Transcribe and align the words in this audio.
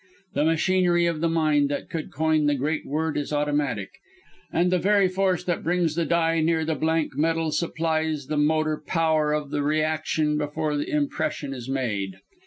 The 0.33 0.43
machinery 0.45 1.05
of 1.05 1.21
the 1.21 1.29
mind 1.29 1.69
that 1.69 1.87
could 1.87 2.11
coin 2.11 2.47
the 2.47 2.55
great 2.55 2.87
Word 2.87 3.15
is 3.17 3.31
automatic, 3.31 3.99
and 4.51 4.71
the 4.71 4.79
very 4.79 5.07
force 5.07 5.43
that 5.43 5.63
brings 5.63 5.93
the 5.93 6.05
die 6.07 6.39
near 6.41 6.65
the 6.65 6.73
blank 6.73 7.15
metal 7.15 7.51
supplies 7.51 8.25
the 8.25 8.35
motor 8.37 8.81
power 8.83 9.31
of 9.31 9.51
the 9.51 9.61
reaction 9.61 10.39
before 10.39 10.75
the 10.75 10.89
impression 10.89 11.53
is 11.53 11.69
made 11.69 12.17